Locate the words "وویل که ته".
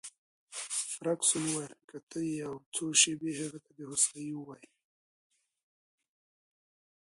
1.45-2.19